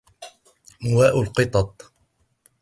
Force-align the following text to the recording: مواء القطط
مواء 0.81 1.09
القطط 1.21 1.91